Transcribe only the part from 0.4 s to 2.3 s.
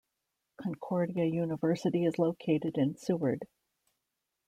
Concordia University is